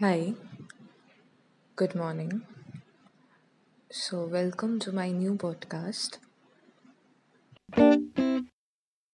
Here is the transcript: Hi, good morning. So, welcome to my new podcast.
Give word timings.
Hi, 0.00 0.34
good 1.76 1.94
morning. 1.94 2.42
So, 3.92 4.26
welcome 4.26 4.80
to 4.80 4.90
my 4.90 5.12
new 5.12 5.36
podcast. 5.36 6.18